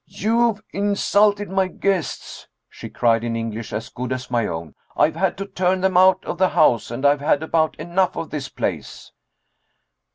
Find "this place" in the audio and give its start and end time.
8.31-9.11